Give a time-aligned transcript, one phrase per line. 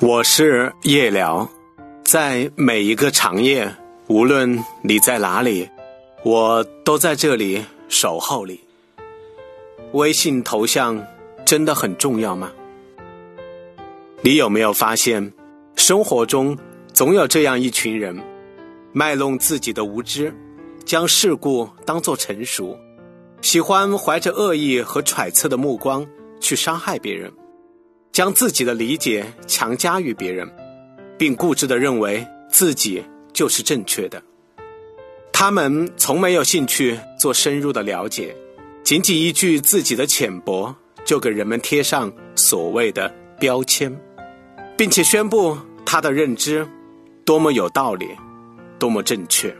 [0.00, 1.48] 我是夜聊，
[2.04, 3.74] 在每一个长夜，
[4.06, 5.68] 无论你在哪里，
[6.22, 8.60] 我都在这里守候你。
[9.94, 11.04] 微信头像
[11.44, 12.52] 真的很重要吗？
[14.22, 15.32] 你有没有发现，
[15.74, 16.56] 生活中
[16.92, 18.16] 总有这样一群人，
[18.92, 20.32] 卖弄自己的无知，
[20.84, 22.78] 将事故当作成熟，
[23.42, 26.06] 喜欢怀着恶意和揣测的目光
[26.38, 27.32] 去伤害别人。
[28.10, 30.50] 将自己的理解强加于别人，
[31.16, 34.20] 并固执地认为自己就是正确的。
[35.32, 38.34] 他们从没有兴趣做深入的了解，
[38.82, 43.96] 仅仅依据自己的浅薄，就给人们贴上所谓的标签，
[44.76, 46.66] 并且宣布他的认知
[47.24, 48.08] 多么有道理，
[48.80, 49.54] 多么正确。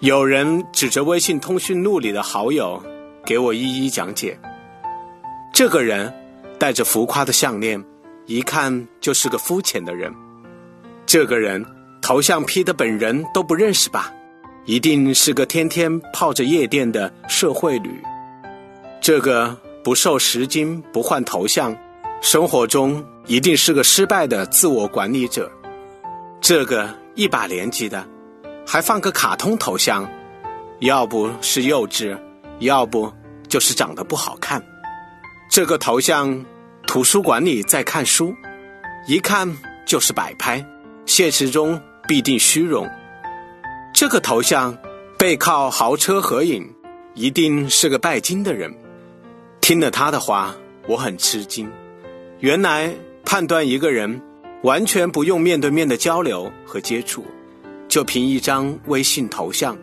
[0.00, 2.82] 有人指着微信通讯录里的好友，
[3.24, 4.38] 给我一一讲解。
[5.54, 6.12] 这个人。
[6.58, 7.84] 戴着浮夸的项链，
[8.26, 10.12] 一看就是个肤浅的人。
[11.06, 11.64] 这个人
[12.00, 14.12] 头像 P 的本人都不认识吧？
[14.64, 18.02] 一定是个天天泡着夜店的社会女。
[19.00, 21.76] 这个不受十斤不换头像，
[22.22, 25.52] 生活中一定是个失败的自我管理者。
[26.40, 28.06] 这个一把年纪的，
[28.66, 30.08] 还放个卡通头像，
[30.80, 32.18] 要不是幼稚，
[32.60, 33.12] 要不
[33.46, 34.62] 就是长得不好看。
[35.54, 36.44] 这个头像。
[36.86, 38.34] 图书馆里在看书，
[39.08, 40.62] 一看就是摆拍，
[41.06, 42.86] 现实中必定虚荣。
[43.94, 44.76] 这个头像
[45.16, 46.68] 背靠豪车合影，
[47.14, 48.72] 一定是个拜金的人。
[49.62, 50.54] 听了他的话，
[50.86, 51.70] 我很吃惊。
[52.40, 52.92] 原来
[53.24, 54.20] 判断一个人，
[54.62, 57.24] 完全不用面对面的交流和接触，
[57.88, 59.78] 就凭一张微信头像，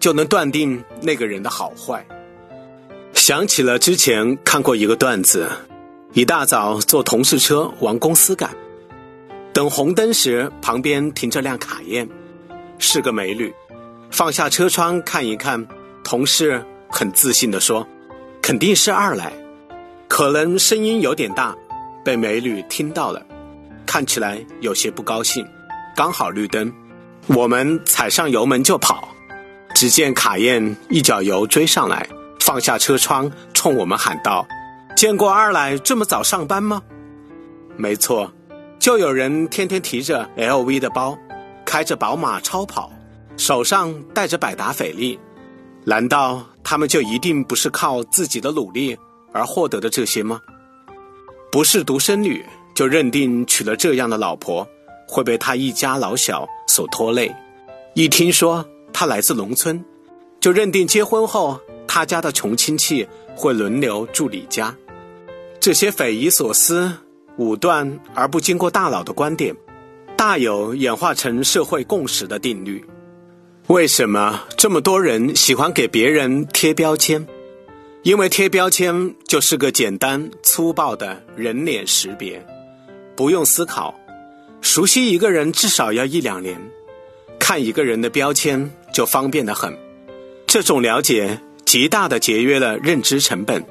[0.00, 2.04] 就能断定那个人的好坏。
[3.30, 5.48] 想起了之前看过一个段子。
[6.14, 8.50] 一大早坐同事车往公司赶，
[9.52, 12.08] 等红灯时，旁边停着辆卡宴，
[12.80, 13.54] 是个美女。
[14.10, 15.64] 放下车窗看一看，
[16.02, 17.86] 同事很自信地说
[18.42, 19.32] ：“肯定是二来。”
[20.10, 21.56] 可能声音有点大，
[22.04, 23.24] 被美女听到了，
[23.86, 25.46] 看起来有些不高兴。
[25.94, 26.72] 刚好绿灯，
[27.28, 29.08] 我们踩上油门就跑。
[29.72, 32.08] 只见卡宴一脚油追上来，
[32.40, 34.46] 放下车窗冲我们喊道。
[34.96, 36.82] 见过二奶这么早上班吗？
[37.76, 38.30] 没错，
[38.78, 41.16] 就有人天天提着 LV 的包，
[41.64, 42.90] 开着宝马超跑，
[43.36, 45.18] 手上带着百达翡丽，
[45.84, 48.98] 难道他们就一定不是靠自己的努力
[49.32, 50.40] 而获得的这些吗？
[51.50, 54.66] 不是独生女就认定娶了这样的老婆
[55.08, 57.34] 会被他一家老小所拖累，
[57.94, 59.82] 一听说他来自农村，
[60.40, 61.58] 就认定结婚后
[61.92, 64.72] 他家的穷亲戚会轮流住你家。
[65.58, 66.92] 这些匪夷所思、
[67.36, 69.52] 武断而不经过大脑的观点，
[70.16, 72.84] 大有演化成社会共识的定律。
[73.66, 77.26] 为什么这么多人喜欢给别人贴标签？
[78.04, 82.40] 因为贴标签就是个简单粗暴的人脸识别，
[83.16, 83.92] 不用思考。
[84.60, 86.56] 熟悉一个人至少要一两年，
[87.40, 89.76] 看一个人的标签就方便的很。
[90.46, 91.40] 这种了解
[91.70, 93.64] 极大的节约了认知成本，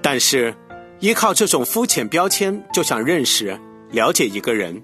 [0.00, 0.54] 但是。
[1.00, 3.58] 依靠这种肤浅标签就想认识、
[3.90, 4.80] 了解一个人，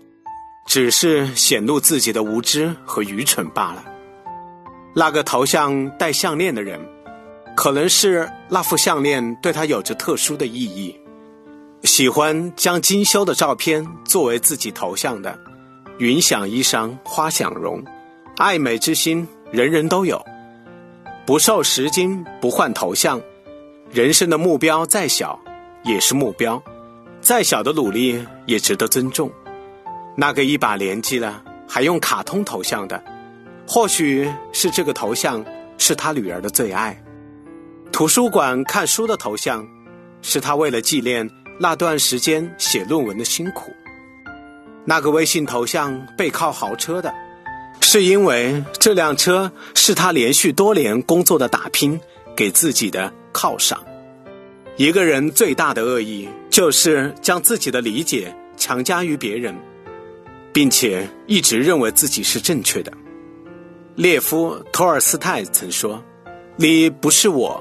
[0.67, 3.85] 只是显露自己的无知和愚蠢罢了。
[4.97, 6.81] 那个头像戴项链的人，
[7.57, 10.95] 可能是那副项链对他有着特殊的意义。
[11.85, 15.39] 喜欢将精修的照片作为自己头像的，
[15.99, 17.81] 云想衣裳花想容，
[18.39, 20.21] 爱美之心人人都有。
[21.29, 23.21] 不瘦十斤不换头像，
[23.91, 25.39] 人生的目标再小。
[25.85, 26.63] 也是目标，
[27.21, 29.31] 再小的努力也值得尊重。
[30.17, 33.05] 那个一把年纪了还用卡通头像的，
[33.67, 35.45] 或许是这个头像
[35.77, 36.99] 是他女儿的最爱。
[37.93, 39.69] 图书馆看书的头像，
[40.23, 41.29] 是他为了纪念
[41.61, 43.71] 那段时间写论文的辛苦。
[44.87, 47.15] 那个微信头像背靠豪车的，
[47.81, 51.99] 是因为这辆车是他连续多年工作的打拼
[52.37, 53.83] 给自己的犒赏。
[54.77, 59.55] 一个人最大的恶意，就是将自己的理解强加于别人，
[60.53, 62.93] 并且一直认为自己是正确的。
[63.97, 66.01] 列夫·托尔斯泰曾说
[66.55, 67.61] ：“你不是我，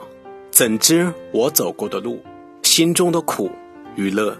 [0.51, 2.23] 怎知我走过的路，
[2.61, 3.49] 心中的苦
[3.95, 4.37] 与乐？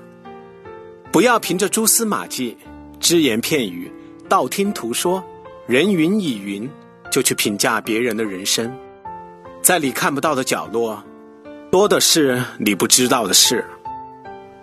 [1.12, 2.56] 不要凭着蛛丝马迹、
[3.00, 3.92] 只言片语、
[4.30, 5.24] 道听途说、
[5.68, 6.70] 人云亦云，
[7.12, 8.74] 就去评价别人的人生，
[9.62, 11.04] 在你看不到的角落。”
[11.70, 13.66] 多的是你不知道的事。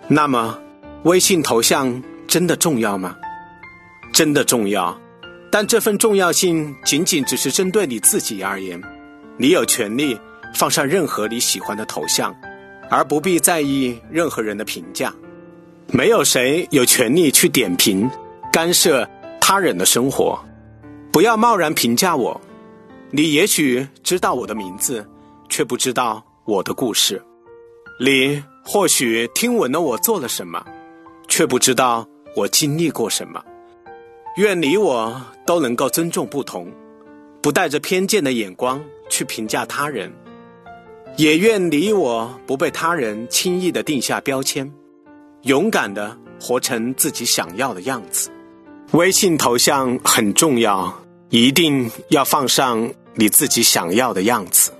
[0.07, 0.57] 那么，
[1.03, 3.15] 微信头像真的重要吗？
[4.11, 4.99] 真的重要，
[5.51, 8.81] 但这份重要性仅仅只是针对你自己而言。
[9.37, 10.19] 你有权利
[10.55, 12.35] 放上任何你喜欢的头像，
[12.89, 15.13] 而不必在意任何人的评价。
[15.91, 18.09] 没有谁有权利去点评、
[18.51, 19.07] 干涉
[19.39, 20.43] 他人的生活。
[21.15, 22.41] 不要贸然评价我。
[23.09, 25.09] 你也许知道我的名字，
[25.47, 27.23] 却不知道我的故事。
[28.01, 30.61] 你或许听闻了我做了什么，
[31.29, 33.41] 却不知道我经历过什么。
[34.35, 36.69] 愿你我都能够尊重不同，
[37.41, 40.11] 不带着偏见的眼光去评价他人，
[41.15, 44.69] 也愿你我不被他人轻易的定下标签，
[45.43, 48.29] 勇敢的活成自己想要的样子。
[48.91, 50.93] 微信头像很重要，
[51.43, 54.74] 一定要放上你自己想要的样子。